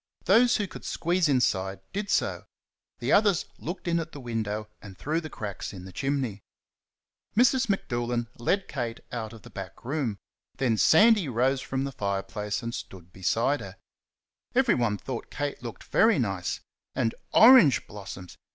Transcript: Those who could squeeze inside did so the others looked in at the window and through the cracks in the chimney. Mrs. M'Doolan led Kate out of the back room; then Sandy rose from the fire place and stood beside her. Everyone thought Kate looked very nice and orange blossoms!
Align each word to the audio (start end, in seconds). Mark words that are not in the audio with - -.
Those 0.25 0.55
who 0.57 0.65
could 0.67 0.83
squeeze 0.83 1.29
inside 1.29 1.79
did 1.93 2.09
so 2.09 2.45
the 2.97 3.11
others 3.11 3.45
looked 3.59 3.87
in 3.87 3.99
at 3.99 4.13
the 4.13 4.19
window 4.19 4.67
and 4.81 4.97
through 4.97 5.21
the 5.21 5.29
cracks 5.29 5.73
in 5.73 5.85
the 5.85 5.91
chimney. 5.91 6.41
Mrs. 7.37 7.69
M'Doolan 7.69 8.25
led 8.39 8.67
Kate 8.67 9.01
out 9.11 9.31
of 9.31 9.43
the 9.43 9.51
back 9.51 9.85
room; 9.85 10.17
then 10.57 10.75
Sandy 10.75 11.29
rose 11.29 11.61
from 11.61 11.83
the 11.83 11.91
fire 11.91 12.23
place 12.23 12.63
and 12.63 12.73
stood 12.73 13.13
beside 13.13 13.59
her. 13.59 13.75
Everyone 14.55 14.97
thought 14.97 15.29
Kate 15.29 15.61
looked 15.61 15.83
very 15.83 16.17
nice 16.17 16.61
and 16.95 17.13
orange 17.35 17.85
blossoms! 17.85 18.39